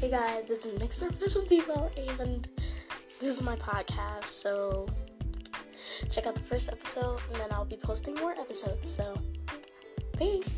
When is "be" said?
7.64-7.74